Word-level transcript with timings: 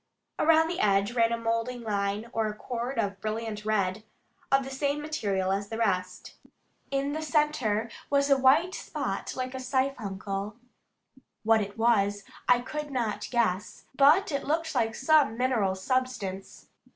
Around 0.39 0.67
the 0.67 0.79
edge 0.79 1.11
ran 1.13 1.31
a 1.31 1.37
moulding 1.37 1.83
line 1.83 2.27
or 2.33 2.51
cord 2.55 2.97
of 2.97 3.21
brilliant 3.21 3.65
red, 3.65 4.03
of 4.51 4.63
the 4.63 4.71
same 4.71 4.99
material 4.99 5.51
as 5.51 5.69
the 5.69 5.77
rest. 5.77 6.33
In 6.89 7.13
the 7.13 7.21
centre 7.21 7.87
was 8.09 8.27
a 8.27 8.35
white 8.35 8.73
spot 8.73 9.35
like 9.35 9.53
a 9.53 9.59
siphuncle. 9.59 10.55
What 11.43 11.61
it 11.61 11.77
was 11.77 12.23
I 12.49 12.61
could 12.61 12.89
not 12.89 13.27
guess, 13.29 13.85
but 13.93 14.31
it 14.31 14.43
looked 14.43 14.73
like 14.73 14.95
some 14.95 15.37
mineral 15.37 15.75
substance. 15.75 16.65